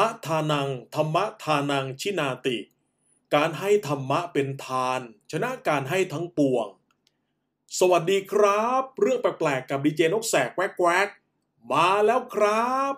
[0.00, 2.58] พพะทานัง ธรรมะทานังชินาติ
[3.34, 5.00] การให้ธรรมะเป็นทาน
[5.32, 6.66] ชนะการให้ทั้งปวง
[7.78, 12.94] สวัสดีครับ เรื่องแปลกๆกับดีเจนกแสกแวกๆมาแล้วครับ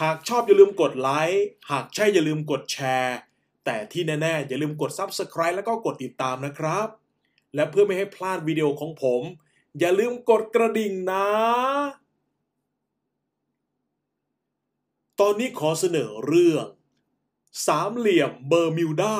[0.00, 3.16] หากชอบอย่าลืมกดไลค์หากใช่อย่าลืมกดแชร์
[3.64, 6.88] แต่ที่แน่ๆ อย่าลืมกด Subscribe แล้วก็กดติดตามนะครับ
[7.54, 9.22] และเพื่อไม่ให้พลาดวิดีโอของผม
[9.78, 11.26] อย่าลืมกดกระดิ่งนะ
[15.24, 16.66] ตอนนี้ขอเสนอเรื่อง
[17.66, 19.16] สามเหลี่ยมเบอร์มิวดา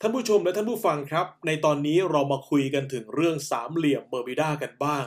[0.00, 5.06] ท่านผู้ชมและท่านผู้ฟังครับ ในตอนนี้เรามาคุยกันถึงเรื่องสามเหลี่ยมเบอร์มิวดากันบ้าง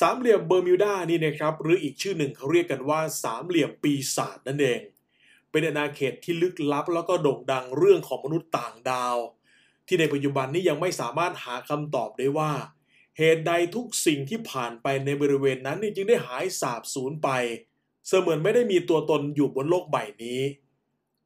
[0.00, 4.80] สามเหลี่ยมเบอร์มิวดานี่นะครับ หรืออีกชื่อหนึ่งเขาเรียกกันว่าสามเหลี่ยมปีศาจนั่นเอง
[5.50, 9.16] เป็นอาณาเขตที่ลึกลับแล้วก็โด่งดังเรื่องของมนุษย์ต่างดาว
[9.86, 12.52] ที่ในปัจจุบันนี้ยังไม่สามารถหาคำตอบได้ว่า
[13.18, 17.28] เหตุใดทุกสิ่งที่ผ่านไปในบริเวณนั้นจึงได้หายสาบสูญไป
[18.08, 20.40] เสมือนไม่ได้มีตัวตนอยู่บนโลกใบนี้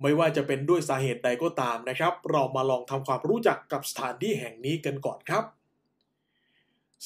[0.02, 5.44] ไม่ว่าจะเป็นด้วยสาเหตุใดก็ตามนะครับ เรามาลองทำความรู้จักกับสถานที่แห่งนี้กันก่อนครับ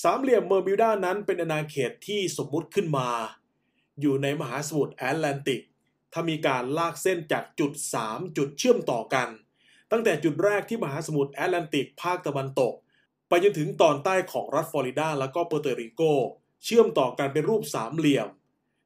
[0.03, 3.09] สามเหลี่ยมเมอร์มิวดานั้นเป็นอาณาเขตที่สมมุติขึ้นมา
[4.01, 5.63] อยู่ในมหาสมุทรแอตแลนติก
[6.13, 7.73] ถ้ามีการลากเส้นจากจุด
[8.05, 9.29] 3 จุดเชื่อมต่อกัน
[9.91, 12.75] ตั้งแต่จุดแรกที่มหาสมุทรแอตแลนติกภาคตะวันตก
[13.29, 16.03] ไปจนถึงตอนใต้ของรัฐฟลอริดาแล้วก็เปอร์โตริโก
[16.65, 18.29] เชื่อมต่อกันเป็นรูปสามเหลี่ยม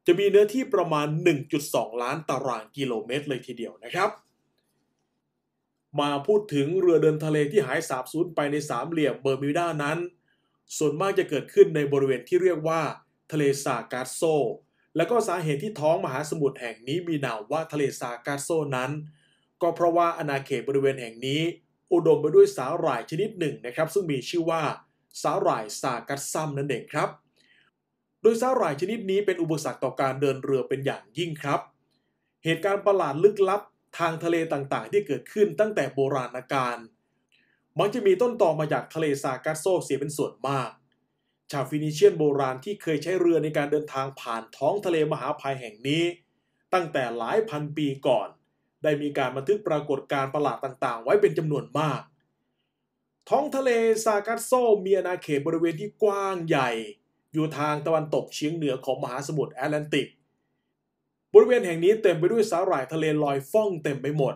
[0.05, 1.07] จะมีเนื้อที่ประมาณ
[1.53, 4.09] 1.2 ล้านตารางกิโลเมตรเลยทีเดียวนะครับ
[5.99, 9.97] มาพูดถึงเรือเดินทะเลที่หายสาบสูญไปในสามเหลี่ยมเบอร์มิวดานั้น
[10.77, 12.81] ส่วนมากจะเกิดขึ้นในบริเวณที่เรียกว่า
[13.31, 14.21] ทะเลซากัสโซ
[14.95, 18.91] และก็สาเหตุที่ท้องมหาสมุทรแห่งนี้มีนามว่าทะเลซากัสโซนั้น
[19.61, 21.41] ก็เพราะว่าอาณาเขตบริเวณแห่งนี้
[21.93, 24.63] อุดมไปด้วยสาหร่ายชนิดหนึ่งนะครับ ซึ่งมีชื่อว่า
[25.21, 27.09] สาหร่ายซากัสซัมนั่นเองครับ
[28.21, 31.59] โดยสาหร่ายชนิดนี้เป็นอุปสรรคต่อการเดินเรือเป็นอย่างยิ่งครับ
[32.43, 33.61] เหตุการณ์ประหลาดลึกลับ
[33.97, 36.77] ทางทะเลต่างๆ ที่เกิดขึ้นตั้งแต่โบราณกาล
[37.79, 40.69] มักจะมีต้นตอมาจากทะเลซากัสโซเสียเป็นส่วนมาก
[41.51, 46.03] ชาวฟินิเชียนโบราณที่เคยใช้เรือในการเดินทางผ่านท้องทะเลมหาภัยแห่งนี้
[46.73, 48.27] ตั้งแต่หลายพันปีก่อน
[48.83, 52.01] ได้มีการบันทึกปรากฏการณ์ประหลาดต่างๆ ไว้เป็นจำนวนมาก
[53.29, 53.69] ท้องทะเล
[54.05, 54.51] ซากัสโซ
[54.85, 56.71] มีอาณาเขตบริเวณที่กว้างใหญ่
[57.33, 60.07] อยู่ทางตะวันตกเฉียงเหนือของมหาสมุทรแอตแลนติก
[61.33, 64.35] บริเวณแห่งนี้เต็มไปด้วยสาหร่ายทะเลลอยฟ่องเต็มไปหมด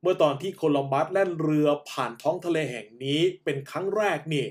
[0.00, 4.46] เมื่อตอนที่โคลัมบัสแล่นเรือผ่านท้องทะเลแห่งนี้เป็นครั้งแรกนี่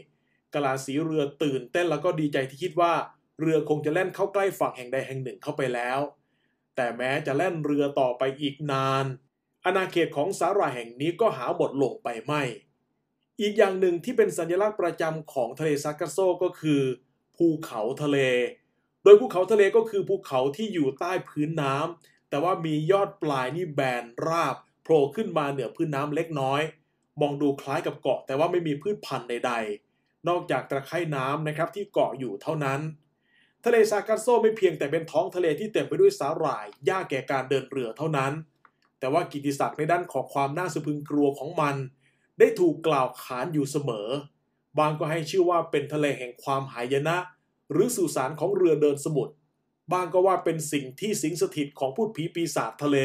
[0.54, 2.94] กลาสีเรือตื่นเต้นแล้วก็ดีใจที่คิดว่า
[3.40, 6.00] เรือคงจะแล่นเข้าใกล้ฝั่งแห่งใดแห่งหนึ่งเข้าไปแล้ว
[6.76, 9.06] แต่แม้จะแล่นเรือต่อไปอีกนาน
[9.66, 12.44] อาณาเขตของสาหร่ายแห่งนี้ก็หาหมดลงไปไม่
[13.40, 16.82] อีกอย่างหนึ่งที่เป็นสัญลักษณ์ประจำของทะเลซากัสโซก็คือ
[17.36, 18.18] ภูเขาทะเล
[19.04, 26.62] โดยภูเขาทะเลก็คือภูเขาที่อยู่ใต้พื้นน้ำแต่ว่ามียอดปลายนี่แบนราบโผล่ขึ้นมาเหนือพื้นน้ำเล็กน้อย
[27.22, 32.80] มองดูคล้ายกับเกาะแต่ว่าไม่มีพืชพันธุ์ใดๆ นอกจากตะไคร่น้ำนะครับที่เกาะอยู่เท่านั้น
[33.66, 38.32] ทะเลซากัสโซไม่เพียงแต่เป็นท้องทะเลที่เต็มไปด้วยสาหร่ายยากแก่การเดินเรือเท่านั้น
[39.00, 41.76] แต่ว่ากิติศักดิ์ในด้านของความน่าสะพึงกลัวของมัน
[42.40, 44.08] ได้ถูกกล่าวขานอยู่เสมอ
[44.78, 47.18] บางก็ให้ชื่อว่าเป็นทะเลแห่งความหายนะ
[47.72, 49.34] หรือสุสานของเรือเดินสมุทร
[49.92, 52.98] บางก็ว่าเป็นสิ่งที่สิงสถิตของพูดผีปีศาจทะเล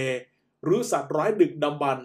[0.65, 1.99] หรือสัตว์ร้ายดึกดำบรร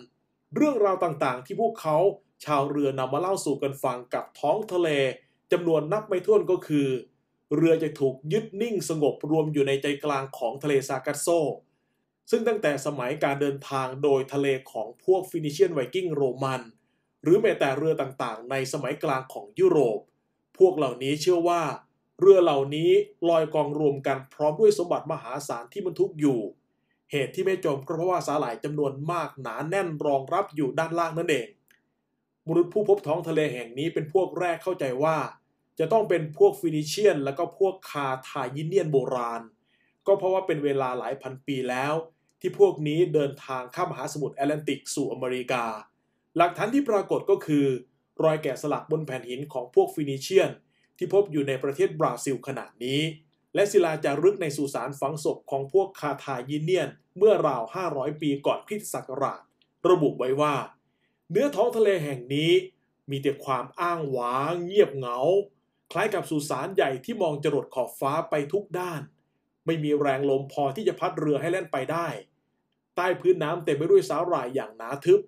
[0.56, 1.98] เรื่องราวต่างๆ ที่พวกเขา
[2.46, 4.90] ชาวเรือนำมาเล่าสู่กันฟังกับท้องทะเล
[5.52, 6.88] จำนวนนับไม่ถ้วนก็คือ
[7.56, 11.28] เรือจะถูกยึดนิ่งสงบรวมอยู่ในใจกลางของทะเลซากัสโซ
[12.30, 16.62] ซึ่งตั้งแต่สมัยการเดินทางโดยทะเลของพวกฟินิเชียนไวกิ้งโรมัน
[17.24, 20.00] หรือแม้แต่เรือต่างๆ ในสมัยกลางของยุโรป
[20.58, 21.62] พวกเหล่านี้เชื่อว่า
[22.20, 22.92] เรือเหล่านี้
[23.30, 26.40] ลอยกองรวมกันพร้อมด้วยสมบัติมหาศาลที่บรรทุกอยู่
[27.12, 31.48] เหตุที่ไม่จมก็เพราะว่าสาหร่ายจำนวนมากหนาแน่นรองรับอยู่ด้านล่างนั่นเอง
[32.48, 35.18] มนุษย์ผู้พบท้องทะเลแห่งนี้เป็นพวกแรกเข้าใจว่า
[35.82, 39.42] จะต้องเป็นพวกฟินิเชียน และก็พวกคาร์ทาจิเนียนโบราณ
[40.08, 41.94] ก็เพราะว่าเป็นเวลาหลายพันปีแล้ว
[42.40, 45.66] ที่พวกนี้เดินทางข้ามมหาสมุทรแอตแลนติกสู่อเมริกา
[46.38, 47.66] หลักฐานที่ปรากฏก็คือ
[48.24, 50.52] รอยแกะสลักบนแผ่นหินของพวกฟินิเชียน
[50.98, 53.02] ที่พบอยู่ในประเทศบราซิลขณะนี้
[53.56, 59.42] และศิลาจารึกในสุสานฝังศพของพวกคาทายิเนียน เมื่อราว 500 ปีก่อนคริสตศักราช
[59.90, 60.56] ระบุไว้ว่า
[61.32, 62.52] เนื้อท้องทะเลแห่งนี้
[63.10, 65.20] มีแต่ความอ้างว้างเงียบเหงา
[65.92, 69.02] คล้ายกับสุสานใหญ่ที่มองจรดขอบฟ้าไปทุกด้าน
[69.66, 72.08] ไม่มีแรงลมพอที่จะพัดเรือให้แล่นไปได้
[72.96, 75.20] ใต้พื้นน้ำเต็มไปด้วยสาหร่ายอย่างหนาทึบ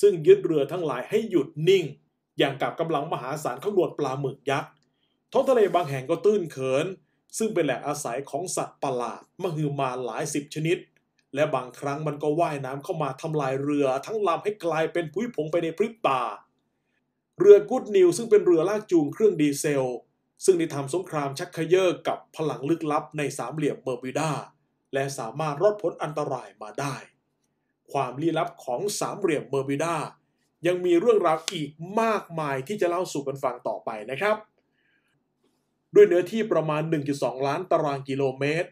[0.00, 1.84] ซึ่งยึดเรือทั้งหลายให้หยุดนิ่ง
[2.38, 4.70] อย่างกับกำลังมหาศาลขบวนปลาหมึกยักษ์
[5.32, 6.86] ท้องทะเลบางแห่งก็ตื้นเขิน
[7.38, 10.78] ซึ่งเป็นแหล่งอาศัยของสัตว์ประหลาดมหึมาหลายสิบชนิด
[11.34, 16.22] และบางครั้งมันก็ว่ายน้ำเข้ามาทำลายเรือทั้งลำให้กลายเป็นผุยผงไปในพริบตา
[17.40, 19.90] เรือ Good News ซึ่งเป็นเรือลากจูงเครื่องดีเซล
[20.44, 24.30] ซึ่งได้ทำสงครามชักเย่อกับพลังลึกลับในสามเหลี่ยมเบอร์มิวดา
[24.94, 26.96] และสามารถรอดพ้นอันตรายมาได้
[27.92, 29.96] ความลี้ลับของสามเหลี่ยมเบอร์มิวดา
[30.66, 34.36] ยังมีเรื่องราวอีกมากมายที่จะเล่าสู่กันฟังต่อไปนะครับ
[35.94, 36.82] ด้วยเนื้อที่ประมาณ
[37.14, 38.68] 1.2 ล้านตารางกิโลเมตร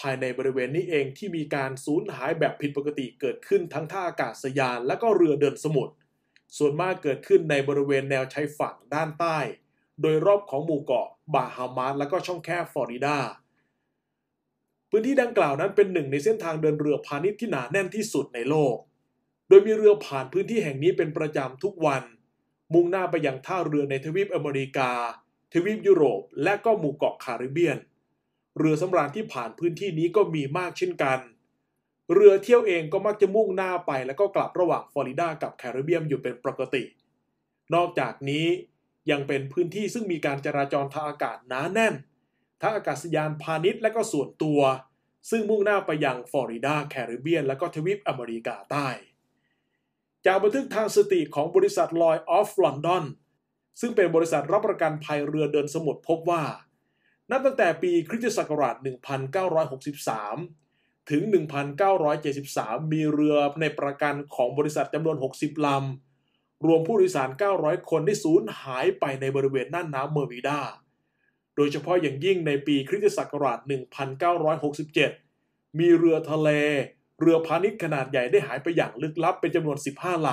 [0.00, 5.94] ภายในบริเวณนี้เองที่มีการสูญหายแบบผิดปกติเกิดขึ้นทั้งท่าอากาศยานและก็เรือเดินสมุทร
[6.58, 9.38] ส่วนมากเกิดขึ้นในบริเวณแนวชายฝั่งด้านใต้
[10.02, 13.16] โดยรอบของหมู่เกาะบาฮามาสและก็ช่องแคบฟลอริดา
[14.90, 18.76] พื้นที่ดังกล่าวนั้นเป็นหนึ่งในเส้นทางเดินเรือพาณิชย์ที่หนาแน่นที่สุดในโลก
[19.48, 22.02] โดยมีเรือผ่านพื้นที่แห่งนี้เป็นประจำทุกวัน
[22.72, 24.90] มุ่งหน้าไปยังท่าเรือในทวีปอเมริกา
[25.52, 27.78] ทวีปยุโรป และก็หมู่เกาะคาริบเบียน
[28.58, 31.18] เรือสำราญที่ผ่านพื้นที่นี้ก็มีมากเช่นกัน
[32.12, 36.82] เรือเที่ยวเองก็มักจะมุ่งหน้าไป แล้วก็กลับระหว่างฟลอริดากับแคริบเบียนอยู่เป็นปกติ
[37.74, 38.46] นอกจากนี้
[39.10, 41.94] ยังเป็นพื้นที่ซึ่งมีการจราจรทางอากาศหนาแน่น
[42.62, 44.60] ทั้งอากาศยานพาณิชย์และก็ส่วนตัว
[45.30, 48.88] ซึ่งมุ่งหน้าไปยังฟลอริดาแคริบเบียน และก็ทวีปอเมริกาใต้
[50.26, 53.04] จากบันทึกทางสถิติของบริษัท Lloyd's of London
[53.80, 56.44] ซึ่งเป็นบริษัทรับประกันภัยเรือเดินสมุทรพบว่า
[57.30, 58.76] นับตั้งแต่ปีคริสต์ศักราช
[59.92, 61.22] 1963 ถึง
[62.02, 66.05] 1973 มีเรือในประกันของบริษัทจำนวน 60 ลำ
[66.64, 70.60] รวมผู้โดยสาร 900 คนได้สูญหายไปในบริเวณน่านน้ำเบอร์มิวดา
[71.56, 73.58] โดยเฉพาะอย่างยิ่งในปีคริสตศักราช
[74.88, 76.48] 1967 มีเรือทะเล
[77.20, 80.28] เรือพาณิชย์ขนาดใหญ่ได้หายไปอย่างลึกลับเป็นจำนวน 15 ล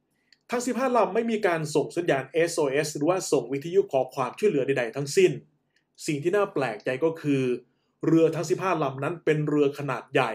[0.00, 5.32] ำ ทั้ง 15 ลำไม่มีการส่งสัญญาณ SOS หรือว่าส่งวิทยุขอความช่วยเหลือใดๆทั้งสิ้น
[6.06, 7.42] สิ่งที่น่าแปลกใจก็คือ
[8.06, 10.32] เรือทั้ง 15 ลำนั้นเป็นเรือขนาดใหญ่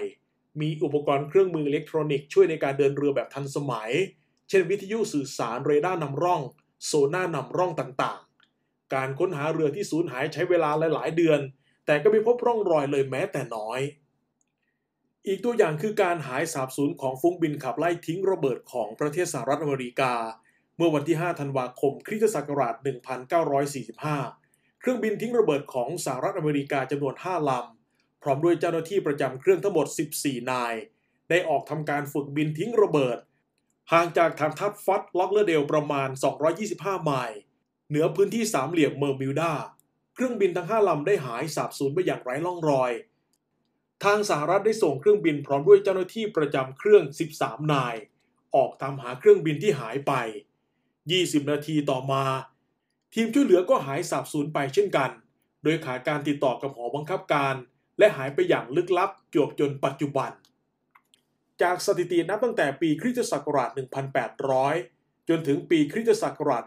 [0.62, 3.92] มีอุปกรณ์เครื่องมืออิเล็กทรอนิกส์ช่วยในการเดินเรือแบบทันสมัย
[4.50, 6.42] เช่นวิทยุสื่อสารเรดาร์นำร่อง
[6.86, 11.40] โซน่านำร่องต่างๆ การค้นหาเรือที่สูญหายใช้เวลาหลาย ๆ เดือน
[11.86, 13.80] แต่ก็ไม่พบร่องรอยเลยแม้แต่น้อย
[15.28, 20.14] อีกตัวอย่างคือการหายสาบสูญของฟุ้งบินขับไล่ทิ้งระเบิดของประเทศสหรัฐอเมริกา
[20.78, 22.76] เมื่อวันที่ 5 ธันวาคม คริสตศักราช
[23.98, 29.88] 1945 เครื่องบินทิ้งระเบิดของสหรัฐอเมริกาจำนวน 5 ลำ พร้อมด้วยเจ้าหน้าที่ประจำเครื่องทั้งหมด
[30.20, 30.74] 14 นาย
[31.30, 33.18] ได้ออกทำการฝึกบินทิ้งระเบิด
[33.92, 36.10] ห่างจากฐานทัพ Fort Lauderdale ประมาณ
[36.56, 37.40] 225 ไมล์
[37.90, 39.54] เหนือพื้นที่สามเหลี่ยมเบอร์มิวดา
[40.14, 42.92] เครื่องบินทั้ง5ลำได้หายสาบสูญไปอย่างไร้ร่องรอย
[44.04, 47.04] ทางสหรัฐได้ส่งเครื่องบินพร้อมด้วยเจ้าหน้าที่ประจำเครื่อง
[47.38, 47.96] 13 นาย
[48.56, 50.14] ออกตามหาเครื่องบินที่หายไป
[50.84, 52.24] 20 นาทีต่อมา
[53.14, 55.12] ทีมช่วยเหลือก็หายสาบสูญไปเช่นกัน
[55.64, 57.56] โดยขาดการติดต่อกับหอบังคับการ
[57.98, 60.32] และหายไปอย่างลึกลับจวบจนปัจจุบัน
[61.64, 63.70] จากสถิตินับตั้งแต่ปีคริสตศักราช
[64.50, 66.64] 1800 จนถึงปีคริสตศักราช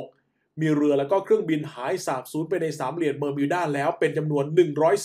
[0.00, 4.44] 1976 มีเรือและก็เครื่องบินหายสาบสูญไปในสามเหลี่ยมเมอร์มิวดาแล้วเป็นจำนวน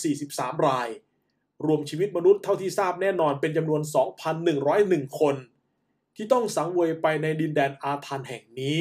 [0.04, 0.88] 143 ราย
[1.66, 3.82] รวมชีวิตมนุษย์เท่าที่ทราบแน่นอนเป็นจำนวน
[4.50, 5.36] 2,101 คน
[6.16, 8.78] ที่ต้องสังเวยไปในดินแดนอาถรรพ์แห่งนี้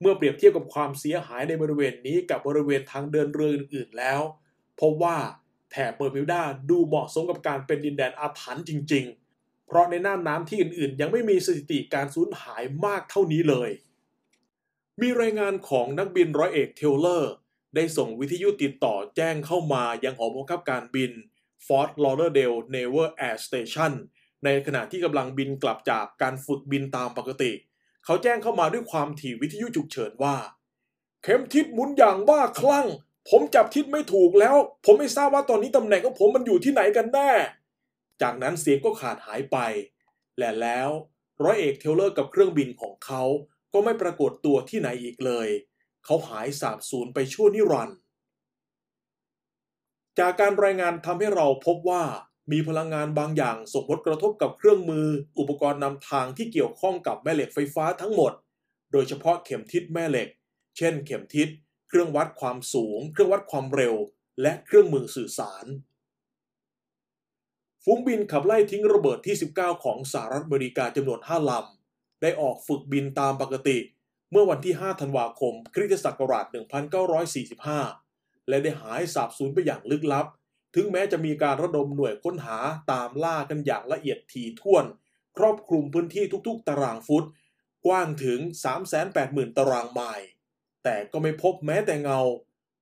[0.00, 4.20] เมื่อเปรียบเทียบกับความเสียหายในบริเวณนี้กับบริเวณทางเดินเรืออื่นๆแล้ว
[4.80, 5.16] พบว่า
[5.76, 9.04] แถบเบอร์มิวดาดูเหมาะสมกับการเป็นดินแดนอาถรรพ์จริง
[9.36, 13.70] ๆ เพราะในน่านน้ำที่อื่นๆ ยังไม่มีสถิติการสูญหายมากเท่านี้เลย
[15.00, 17.32] มีรายงานของนักบินร้อยเอกเทเลอร์
[17.74, 21.12] ได้ส่งวิทยุติดต่อแจ้งเข้ามายังหอบังคับการบิน
[21.66, 23.92] Fort Lauderdale Naval Air Station
[24.44, 27.52] ในขณะที่กำลังบินกลับจากการฝึกบินตามปกติ
[28.04, 30.36] เขาแจ้งเข้ามาด้วยความถี่วิทยุฉุกเฉินว่า
[31.22, 32.88] เข็มทิศหมุนอย่างบ้าคลั่ง
[33.28, 37.30] ผมจับทิศไม่ถูกแล้ว ผมไม่ทราบว่าตอนนี้ตำแหน่งของผมมันอยู่ที่ไหนกันแน่
[38.22, 39.58] จากนั้นเสียงก็ขาดหายไป
[40.38, 40.90] และแล้ว
[41.42, 43.22] ร้อยเอกเทเลอร์กับเครื่องบินของเขา
[43.72, 45.48] ก็ไม่ปรากฏตัวที่ไหนอีกเลย
[46.04, 47.98] เขาหายสาบสูญไปชั่วนิรันดร์
[50.18, 52.02] จากการรายงานทำให้เราพบว่า
[52.52, 55.06] มีพลังงานบางอย่างส่งผลกระทบกับเครื่องมือ
[55.38, 58.32] อุปกรณ์นำทางที่เกี่ยวข้องกับแม่เหล็กไฟฟ้าทั้งหมด
[58.92, 60.28] โดยเฉพาะเข็มทิศแม่เหล็ก
[60.76, 61.48] เช่น เข็มทิศ
[61.88, 63.94] เครื่องวัดความสูง เครื่องวัดความเร็ว
[64.42, 65.66] และเครื่องมือสื่อสาร
[67.84, 73.78] ฝูงบินขับไล่ทิ้งระเบิดที่ 19 ของสหรัฐอเมริกาจำนวน 5 ลำ ได้ออกฝึกบินตามปกติ
[74.30, 76.46] เมื่อวันที่ 5 ธันวาคม คริสตศักราช
[77.66, 80.26] 1945 และได้หายสาบสูญไปอย่างลึกลับ
[80.74, 82.58] ถึงแม้จะมีการระดมหน่วยค้นหา
[82.92, 84.84] ตามล่ากันอย่างละเอียดถี่ถ้วน
[85.36, 87.24] ครอบคลุมพื้นที่ทุกๆ ตารางฟุต
[87.86, 88.40] กว้างถึง
[88.98, 90.26] 380,000 ตารางไมล์
[90.88, 92.20] แต่ก็ไม่พบแม้แต่เงา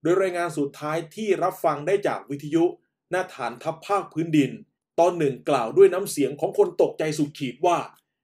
[0.03, 2.65] โดยรายงานสุดท้ายที่รับฟังได้จากวิทยุ
[3.11, 4.51] หน้าฐานทัพภาคพื้นดิน
[4.99, 7.79] ตอนหนึ่งกล่าวด้วยน้ำเสียงของคนตกใจสุดขีดว่า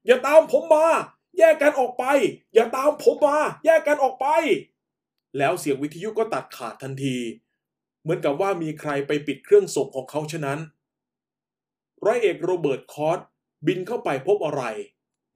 [0.07, 0.87] อย่าตามผมมา
[1.39, 2.05] แยกกันออกไป
[2.55, 4.27] อย่าตามผมมา แยกกันออกไป
[5.39, 7.17] แล้วเสียงวิทยุก็ตัดขาดทันที
[8.03, 10.59] เหมือนกับว่ามีใครไปปิดเครื่องส่งของเขาฉะนั้น
[12.05, 13.21] ร้อยเอกโรเบิร์ตคอร์ส
[13.67, 14.63] บินเข้าไปพบอะไร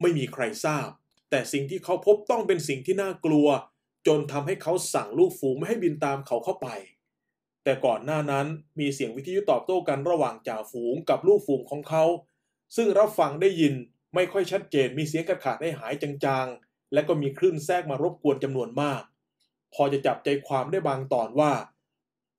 [0.01, 0.89] ไม่มีใครทราบ
[1.31, 3.49] แต่สิ่งที่เขาพบต้องเป็นสิ่งที่น่ากลัว
[4.07, 6.69] จนทำให้เขาสั่งลูกฝูงไม่ให้บินตามเขาเข้าไป
[7.65, 8.47] แต่ก่อนหน้านั้น
[8.81, 12.05] มีเสียงวิทยุตอบโต้กันระหว่างจ่าฝูงกับลูกฝูงของเขา
[12.77, 13.75] ซึ่งรับฟังได้ยิน
[14.15, 19.03] ไม่ค่อยชัดเจนมีเสียงขาดขาดให้หายจางๆ และก็มีคลื่นแทรกมารบกวนจำนวนมาก
[19.75, 21.53] พอจะจับใจความได้บางตอนว่า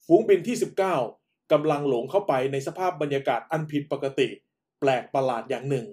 [0.06, 0.58] ฝูงบินที่
[1.04, 4.28] 19กำลังหลงเข้าไปในสภาพบรรยากาศอันผิดปกติ
[4.80, 5.86] แปลกประหลาดอย่างหนึ่ง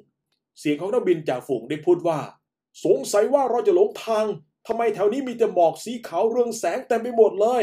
[0.58, 2.18] เสียงของนักบินจ่าฝูงได้พูดว่า
[2.84, 4.26] สงสัยว่าเราจะหลงทาง
[4.66, 7.62] ทำไมแถวนี้มีแต่หมอกสีขาวเรืองแสงเต็มไปหมดเลย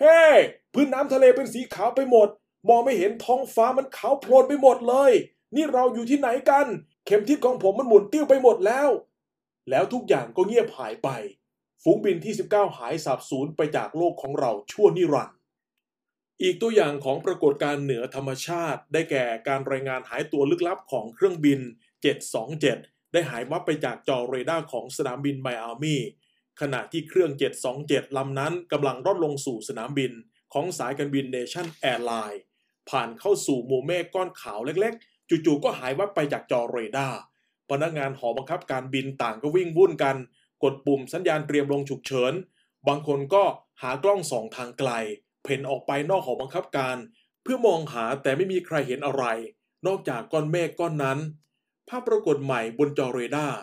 [0.00, 0.36] เฮ้ hey,
[0.72, 2.28] พื้นน้ำทะเลเป็นสีขาวไปหมด
[2.68, 5.12] มองไม่เห็นท้องฟ้ามันขาวโพลนไปหมดเลย
[5.54, 6.66] นี่เราอยู่ที่ไหนกัน
[7.06, 8.88] เข็มทิศของผมมันหมุนติ้วไปหมดแล้ว
[9.70, 11.08] แล้วทุกอย่างก็เงียบหายไป
[11.82, 15.36] ฝูงบินที่ 19 หายสาบสูญไปจากโลกของเราชั่วนิรันดร์
[16.42, 21.60] อีกตัวอย่างของปรากฏการณ์เหนือธรรมชาติ ได้แก่การรายงานหายตัวลึกลับของเครื่องบิน
[22.36, 25.96] 727 ได้หายวับไปจากจอเรดาร์ของสนามบินไมอามี
[26.60, 27.30] ขณะที่เครื่อง
[27.74, 30.12] 727 ลำนั้นกำลังร่อนลงสู่สนามบิน
[30.52, 32.42] ของสายการบิน National Airlines
[32.90, 37.18] ผ่านเข้าสู่หมู่เมฆก้อนขาวเล็กๆ จู่ๆก็หายวับไปจากจอเรดาร์
[37.70, 40.16] พนักงานหอบังคับการบินต่างก็วิ่งวุ่นกัน
[40.62, 42.32] กดปุ่มสัญญาณเตรียมลงฉุกเฉิน
[42.88, 43.44] บางคนก็
[43.82, 44.90] หากล้องส่องทางไกล
[45.42, 46.96] เผ่นออกไปนอกหอบังคับการ
[47.42, 49.24] เพื่อมองหาแต่ไม่มีใครเห็นอะไร
[49.86, 51.18] นอกจากก้อนเมฆก้อนนั้น
[51.88, 53.58] ภาพปรากฏใหม่บนจอเรดาร์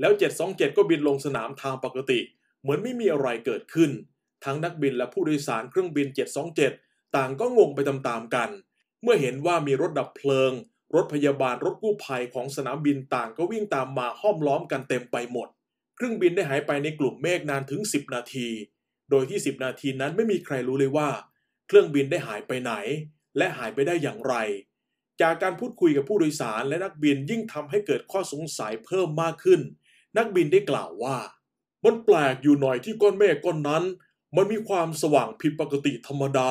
[0.00, 0.12] แล้ว
[0.44, 2.20] 727 ก็บินลงสนามทางปกติ
[2.60, 3.90] เหมือนไม่มีอะไรเกิดขึ้น
[4.44, 6.06] ทั้งนักบินและผู้โดยสารเครื่องบิน
[6.60, 8.50] 727 ต่างก็งงไปตามๆกัน
[9.02, 10.52] เมื่อเห็นว่ามีรถดับเพลิง
[10.94, 15.48] รถพยาบาลรถกู้ภัยของสนามบินต่างก็วิ่งตามมาห้อมล้อมกันเต็มไปหมด
[15.96, 18.48] เครื่องบินได้หายไปในกลุ่มเมฆนานถึง 10 นาที
[19.10, 21.08] โดยที่ 10 นาทีนั้นไม่มีใครรู้เลยว่า
[21.66, 22.72] เครื่องบินได้หายไปไหน
[23.36, 24.34] และหายไปได้อย่างไร
[25.20, 29.60] จากการพูดคุยกับผู้โดยสารและนักบินยิ่งทำให้เกิดข้อสงสัยเพิ่มมากขึ้น
[30.16, 31.16] นักบินได้กล่าวว่า
[31.84, 33.82] มันแปลกอยู่หน่อยที่ก้อนเมฆก้อนนั้น
[34.36, 36.50] มันมีความสว่างผิดปกติธรรมดา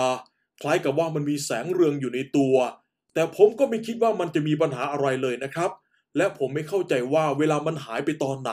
[0.62, 2.56] คล้ายกับว่ามันมีแสงเรืองอยู่ในตัว
[3.14, 5.72] แต่ผมก็ไม่คิดว่ามันจะมีปัญหาอะไรเลยนะครับ
[6.18, 8.52] และผมไม่เข้าใจว่าเวลามันหายไปตอนไหน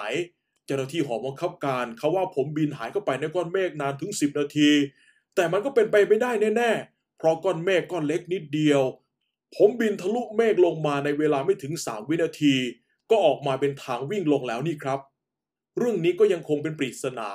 [0.64, 4.70] เจ้าหน้าที่หอบังคับการเขาว่าผมบินหายเข้าไปในก้อนเมฆนานถึง 10 นาที
[5.34, 8.82] แต่มันก็เป็นไปไม่ได้แน่ๆเพราะก้อนเมฆก้อนเล็กนิดเดียว
[9.56, 12.54] ผมบินทะลุเมฆลงมาในเวลาไม่ถึง 3 วินาที
[13.10, 15.00] ก็ออกมาเป็นทางวิ่งลงแล้วนี่ครับ
[15.78, 17.30] เรื่องนี้ก็ยังคงเป็นปริศนา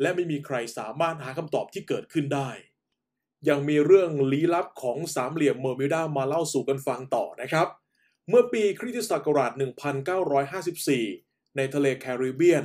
[0.00, 2.50] และไม่มีใครสามารถหาคำตอบที่เกิดขึ้นได้
[3.48, 7.68] ยังมีเรื่องลี้ลับของสามเหลี่ยมเบอร์มิวดามาเล่าสู่กันฟังต่อนะครับ
[8.28, 9.52] เมื่อปีคริสตศักราช
[10.34, 12.64] 1954 ในทะเลแคริบเบียน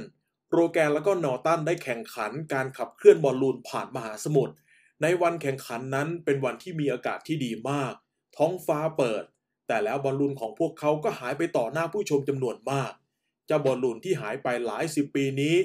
[0.52, 4.54] โรแกนและก็นอตันได้แข่งขันการขับเคลื่อนบอลลูนผ่านมหาสมุทร
[5.02, 7.94] ในวันแข่งขันนั้นเป็นวันที่มีอากาศที่ดีมาก
[8.38, 9.24] ท้องฟ้าเปิด
[9.70, 12.92] แต่แล้วบอลลูนของพวกเขาก็หายไปต่อหน้าผู้ชมจำนวนมาก
[13.48, 15.56] เจ้าบอลลูนที่หายไปหลายสิบปีนี้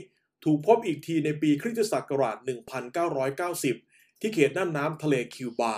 [0.45, 2.37] ถูกพบอีกทีในปีคริสตศักราช
[3.49, 5.77] 1990 ที่เขตน่านน้ำทะเลคิวบา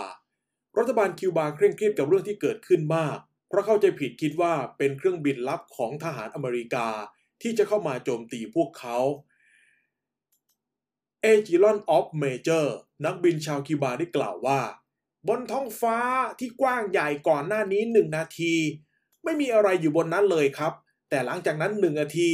[0.79, 3.17] รัฐบาลคิวบาเคร่งเครียดกับเรื่องที่เกิดขึ้นมาก
[3.49, 6.89] เพราะเข้าใจผิดคิดว่าเป็นเครื่องบินลับของทหารอเมริกา
[7.43, 8.99] ที่จะเข้ามาโจมตีพวกเขา
[11.23, 14.61] เอจิลอนออฟเมเจอร์นักบินชาวคิวบาได้กล่าวว่า
[15.29, 15.99] บนท้องฟ้า
[16.39, 18.55] ที่กว้างใหญ่ก่อนหน้านี้หนึ่งนาที
[19.25, 20.73] ไม่มีอะไรอยู่บนนั้นเลยครับ
[21.11, 22.31] แต่หลังจากนั้นหนึ่งนาที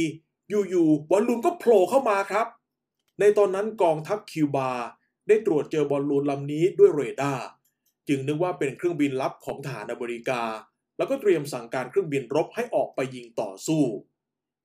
[0.49, 2.47] อยู่ๆบอลลูนก็โผล่เข้ามาครับ
[3.19, 4.71] ในตอนนั้นกองทัพคิวบา
[5.27, 7.45] ได้ตรวจเจอบอลลูนลำนี้ด้วยเรดาร์
[8.07, 10.41] จึงนึกว่าเป็นเครื่องบินลับของทหารอเมริกา
[10.97, 13.83] แล้วก็เตรียมสั่งการเครื่องบินรบให้ออกไปยิงต่อสู้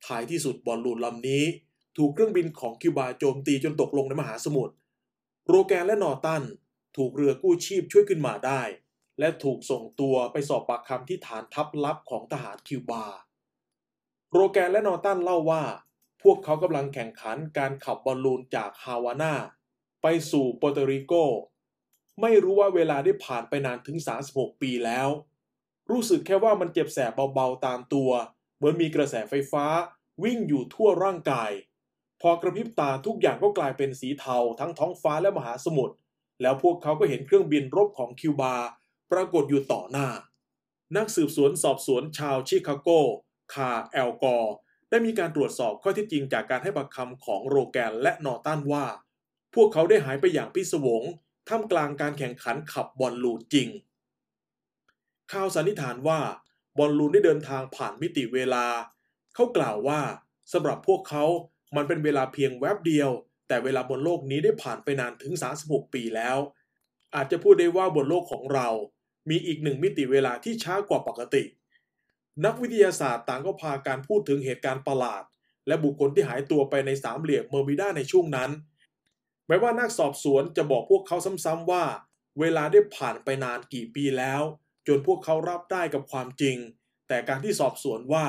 [0.07, 1.45] ท้ายที่สุดบอลลูนลำนี้
[1.97, 4.75] ถูกเครื่องบินของคิวบาโจมตีจนตกลงในมหาสมุทร
[5.47, 6.43] โรแกนและนอตัน
[6.97, 8.63] ถูกเรือกู้ชีพช่วยขึ้นมาได้
[9.19, 13.05] และถูกส่งตัวไปสอบปากคำที่ฐานทัพลับของทหารคิวบา
[14.33, 15.65] โรแกนและนอร์ตันเล่าว่า
[16.23, 19.35] พวกเขากำลังแข่งขันการขับบอลลูนจากฮาวาน่า
[20.03, 21.13] ไปสู่โปรโตริโก
[22.21, 23.97] ไม่รู้ว่าเวลาได้ผ่านไปนานถึง
[24.31, 25.09] 36 ปีแล้ว
[25.91, 28.11] รู้สึกแค่ว่ามันเจ็บแสบเบาๆตามตัว
[28.57, 29.65] เหมือนมีกระแสไฟฟ้า
[30.23, 31.51] วิ่งอยู่ทั่วร่างกาย
[32.21, 35.95] พอกระพริบตาทุกอย่างก็กลายเป็นสีเทาทั้งท้องฟ้าและมหาสมุทร
[36.43, 38.57] แล้วพวกเขาก็เห็นเครื่องบินรบของคิวบา
[39.13, 40.09] ปรากฏอยู่ต่อหน้า
[40.97, 42.89] นักสืบสวนสอบสวนชาวชิคาโก
[43.55, 44.55] คาแอลกอร์
[44.91, 48.87] ได้มีการตรวจสอบข้อเท็จจริงจากการให้ปากคำของโรแกนและนอตันว่า
[49.55, 51.03] พวกเขาได้หายไปอย่างพิศวง
[51.49, 53.69] ท่ามกลางการแข่งขันขับบอลลูนจริง
[55.33, 56.21] เขาสันนิษฐานว่า
[56.79, 58.67] บอลลูนได้เดินทางผ่านมิติเวลา
[59.35, 60.01] เขากล่าวว่า
[60.53, 61.25] สำหรับพวกเขา
[61.77, 63.11] มันเป็นเวลาเพียงแวบเดียว
[63.49, 65.33] แต่เวลาบนโลกนี้ได้ผ่านไปนานถึง
[65.65, 66.39] 36 ปีแล้ว
[67.15, 68.69] อาจจะพูดได้ว่าบนโลกของเรา
[69.31, 71.45] มีอีกหนึ่งมิติเวลาที่ช้ากว่าปกติ
[72.45, 75.23] นักวิทยาศาสตร์ต่างก็พาการพูดถึงเหตุการณ์ประหลาด
[75.67, 78.51] และบุคคลที่หายตัวไปในสามเหลี่ยมเมอร์มิด้าในช่วงนั้น
[79.47, 81.85] แม้ว่านักสอบสวนจะบอกพวกเขาซ้ำๆว่า
[82.41, 84.43] เวลาได้ผ่านไปนานกี่ปีแล้ว
[84.87, 86.57] จนพวกเขารับได้กับความจริง
[87.09, 88.27] แต่การที่สอบสวนว่า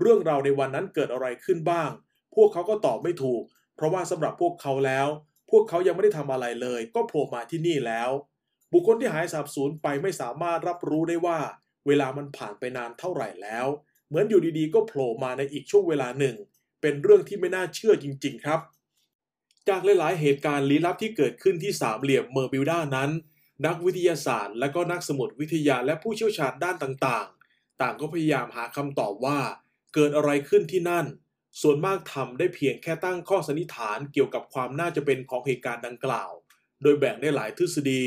[0.00, 1.90] เรื่องราวในวันนั้นเกิดอะไรขึ้นบ้าง
[2.34, 3.42] พวกเขาก็ตอบไม่ถูก
[3.76, 5.06] เพราะว่าสำหรับพวกเขาแล้ว
[5.50, 8.10] พวกเขายังไม่ได้ทำอะไรเลย ก็โผล่มาที่นี่แล้ว
[8.72, 11.38] บุคคลที่หายสาบสูญไปไม่สามารถรับรู้ได้ว่า
[11.86, 13.66] เวลามันผ่านไปนานเท่าไหร่แล้ว
[14.08, 16.36] เหมือนอยู่ดีๆ ก็โผล่มาในอีกช่วงเวลาหนึ่ง
[16.80, 18.60] เป็นเรื่องที่ไม่น่าเชื่อจริง ๆ ครับ
[19.68, 23.10] จากหลายๆเหตุการณ์ลี้ลับที่เกิดขึ้นที่สามเหลี่ยมเมอร์บิลดานั้น
[23.66, 29.38] นักวิทยาศาสตร์ และก็นักสมุทรวิทยาและผู้เชี่ยวชาญด้านต่างๆ ต่างก็พยายามหาคำตอบว่า
[29.94, 31.06] เกิดอะไรขึ้นที่นั่น
[31.60, 36.30] ส่วนมากทำได้เพียงแค่ตั้งข้อสันนิษฐานเกี่ยวกับความน่าจะเป็นของเหตุการณ์ดังกล่าว
[36.82, 38.04] โดยแบ่งได้หลายทฤษฎี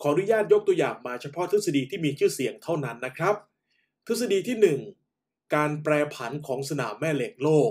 [0.00, 3.34] ขออนุญาตยกตัวอย่างมาเฉพาะทฤษฎีที่มีชื่อเสียงเท่านั้นนะครับ
[4.06, 4.56] ทฤษฎีที่
[5.12, 7.70] 1 การแปรผันของสนามแม่เหล็กโลก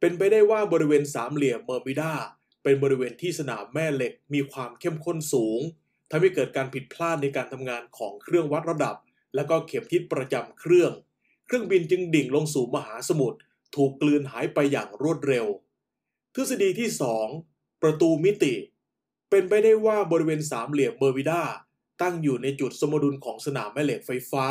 [0.00, 2.12] เป็นไปได้ว่าบริเวณสามเหลี่ยมเบอร์มิวดา
[2.62, 5.60] เป็นบริเวณที่สนามแม่เหล็กมีความเข้มข้นสูง
[6.10, 8.96] ทำให้เกิดการผิดพลาดในการทำงานของเครื่องวัดระดับ
[9.34, 10.92] และก็เข็มทิศประจำเครื่อง
[11.46, 13.38] เครื่องบินจึงดิ่งลงสู่มหาสมุทร
[13.76, 15.46] ถูกกลืนหายไปอย่างรวดเร็ว
[16.34, 16.88] ทฤษฎีที่
[17.34, 18.54] 2 ประตูมิติ
[19.30, 21.42] เป็นไปได้ว่าบริเวณสามเหลี่ยมเบอร์วิดา
[22.02, 24.46] ตั้งอยู่ในจุดสมดุลของสนามแม่เหล็กไฟฟ้า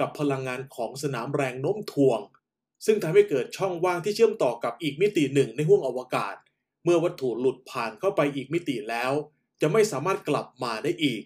[0.00, 2.20] กับพลังงานของสนามแรงโน้มถ่วง
[2.86, 6.34] ซึ่งทำให้เกิดช่องว่างที่เชื่อมต่อกับอีกมิติหนึ่งในห้วงอวกาศ
[6.84, 9.12] เมื่อวัตถุหลุดผ่านเข้าไปอีกมิติแล้ว
[9.60, 11.22] จะไม่สามารถกลับมาได้อีก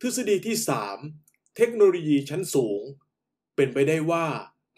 [0.00, 0.56] ทฤษฎีที่
[1.02, 2.82] 3 เทคโนโลยีชั้นสูง
[3.56, 4.26] เป็นไปได้ว่า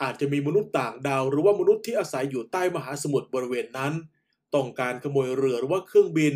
[0.02, 3.92] อาจจะมีมนุษย์ต่างดาวหรือว่ามนุษย์ที่อาศัยอยู่ใต้มหาสมุทรบริเวณนั้น
[4.54, 6.34] ต้องการขโมยเรือหรือว่าเครื่องบิน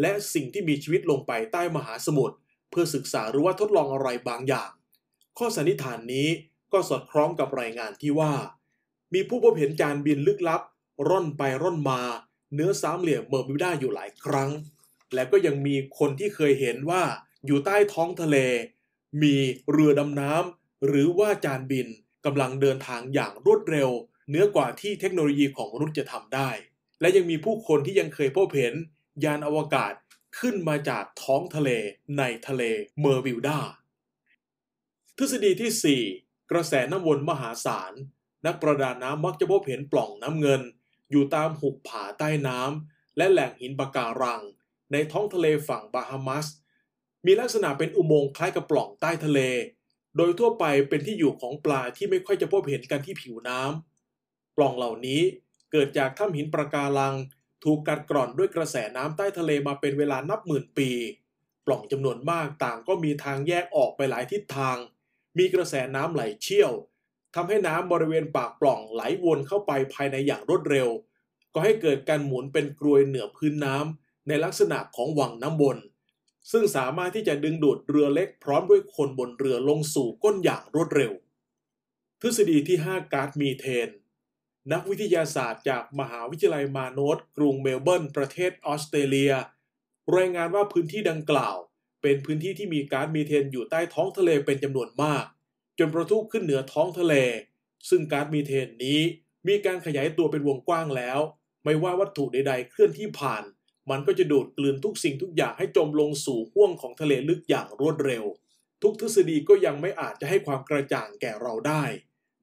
[0.00, 2.36] และสิ่งที่มีชีวิตลงไปใต้มหาสมุทร
[2.70, 4.70] เพื่อศึกษาหรือว่าทดลองอะไรบางอย่าง
[5.38, 6.28] ข้อสันนิษฐานนี้
[6.72, 8.32] ก็สอดคล้องกับรายงานที่ว่า
[9.14, 10.62] มีผู้พบเห็นจานบินลึกลับ
[11.08, 12.00] ร่อนไปร่อนมา
[12.54, 14.50] เนื้อสามเหลี่ยมเมอร์มิวด้าอยู่หลายครั้ง
[15.14, 17.02] และก็ยังมีคนที่เคยเห็นว่า
[17.46, 18.36] อยู่ใต้ท้องทะเล
[19.22, 19.36] มี
[19.70, 21.88] เรือดำน้ำหรือว่าจานบิน
[22.24, 23.90] กำลังเดินทางอย่างรวดเร็ว
[24.28, 26.50] เหนือกว่าที่เทคโนโลยีของมนุษย์จะทำได้
[27.00, 28.74] และยังมีผู้คนที่ยังเคยพบเห็น
[29.24, 29.92] ยานอวกาศ
[30.38, 31.70] ขึ้นมาจากท้องทะเล
[32.18, 32.62] ในทะเล
[33.00, 33.58] เมอร์วิลดา
[35.16, 37.92] ทฤษฎีที่ 4 กระแสน้ำวนมหาศาล
[38.46, 40.62] นักประดาน้ำมักจะพบเห็นปล่องน้ำเงิน
[41.10, 44.42] อยู่ตามหุบผาใต้น้ำและแหล่งหินปะการัง
[44.92, 46.46] ในท้องทะเลฝั่งบาฮามัส
[47.26, 49.40] มีลักษณะเป็นอุโมงค์คล้ายกับปล่องใต้ทะเล
[50.16, 55.20] โดยทั่วไปเป็นที่อยู่ของปลาที่ไม่ค่อยจะพบเห็นกันที่ผิวน้ำปล่องเหล่านี้
[55.72, 57.14] เกิดจากถ้ำหินประการัง
[57.64, 60.90] ถูกกัดกร่อนด้วยกระแสน้ำใต้ทะเลมาเป็นเวลานับหมื่นปี
[61.66, 64.76] ปล่องจำนวนมากต่างก็มีทางแยกออกไปหลายทิศทาง
[65.38, 66.72] มีกระแสน้ำไหลเชี่ยว
[67.34, 70.88] ทำให้น้ำบริเวณปากปล่องไหลวนเข้าไปภายในอย่างรวดเร็ว
[71.52, 75.78] ก็ให้เกิดการหมุนเป็นกรวยเหนือพื้นน้ำในลักษณะของวังน้ำวน
[76.50, 81.12] ซึ่งสามารถที่จะดึงดูดเรือเล็กพร้อมด้วยคนบนเรือลงสู่ก้นอย่างรวดเร็ว
[82.20, 83.88] ทฤษฎีที่ 5ก๊าซมีเทน
[84.72, 89.32] นักวิทยาศาสตร์จากมหาวิทยาลัยมาโนสกรุงเมลเบิร์น ประเทศออสเตรเลีย
[90.16, 91.56] รายงานว่าพื้นที่ดังกล่าว
[92.02, 95.24] เป็นพื้นที่ที่มีก๊าซมีเทนอยู่ใต้ท้องทะเลเป็นจำนวนมาก
[95.78, 97.14] จนประทุขึ้นเหนือท้องทะเล
[97.88, 99.00] ซึ่งก๊าซมีเทนนี้
[99.46, 101.18] มีการขยายตัวเป็นวงกว้างแล้ว
[101.64, 103.42] ไม่ว่าวัตถุใดๆเคลื่อนที่ผ่าน
[103.90, 108.24] มันก็จะดูดกลืนทุกสิ่งทุกอย่างให้จมลงสู่ห้วงของทะเลลึกอย่างรวดเร็ว
[108.82, 111.84] ทุกทฤษฎีก็ยังไม่อาจจะให้ความกระจ่างแก่เราได้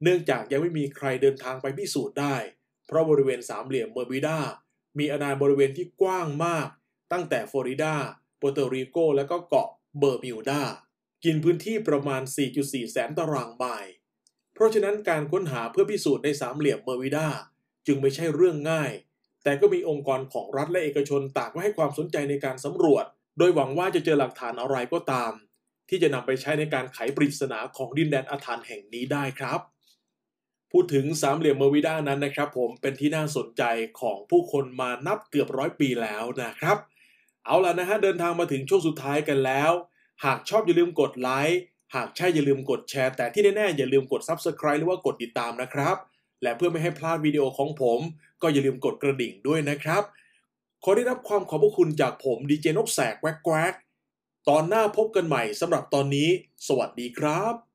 [0.02, 2.36] เนื่องจากยังไม่มีใครเดินทางไปพิสูจน์ได้
[2.86, 4.38] เพราะบริเวณสามเหลี่ยมเบอร์มิวดา
[4.98, 6.68] มีอาณาบริเวณที่กว้างมาก
[7.12, 7.94] ตั้งแต่ฟลอริดา
[8.38, 10.62] เปอร์โตริโก และก็เกาะเบอร์มิวดา
[11.24, 12.22] กินพื้นที่ประมาณ
[12.56, 13.92] 4.4 แสนตารางไมล์
[14.54, 17.28] เพราะฉะนั้นการค้นหาเพื่อพิสูจน์ในสามเหลี่ยมเบอร์มิวดา
[17.86, 18.92] จึงไม่ใช่เรื่องง่าย
[19.44, 23.04] แต่ก็มีองค์กรของรัฐและเอกชนต่างก็ให้ความสนใจในการสำรวจ
[23.38, 25.32] โดยหวังว่าจะเจอหลักฐานอะไรก็ตาม
[25.88, 29.60] ที่จะนำไปใช้ในการไขปริศนาของดินแดนอาถรรพ์แห่งนี้ได้ครับ
[30.72, 33.62] พูดถึงสามเหลี่ยมเบอร์มิวด้านั้นนะครับผมเป็นที่น่าสนใจ
[34.00, 36.76] ของผู้คนมานับเกือบร้อยปีแล้วนะครับ
[37.44, 39.70] เอาล่ะนะฮะเดินทางมาถึงช่วงสุดท้ายกันแล้ว
[40.24, 41.60] หากชอบอย่าลืมกดไลค์
[41.94, 45.96] หากใช่อย่าลืมกดแชร์ แต่ที่แน่ๆอย่าลืมกด Subscribe หรือว่ากดติดตามนะครับ
[46.42, 48.00] และเพื่อไม่ให้พลาดวิดีโอของผม
[48.42, 50.02] ก็อย่าลืมกดกระดิ่งด้วยนะครับ
[50.84, 53.74] ขอได้รับความขอบพระคุณจากผมดีเจนกแสกแวกแวก
[54.48, 56.28] ตอนหน้าพบกันใหม่สำหรับตอนนี้
[56.66, 57.67] สวัสดีครับ